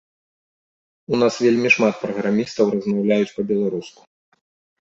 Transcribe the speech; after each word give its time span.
У 1.15 1.19
нас 1.23 1.33
вельмі 1.47 1.69
шмат 1.75 1.95
праграмістаў 2.05 2.65
размаўляюць 2.75 3.35
па-беларуску. 3.37 4.01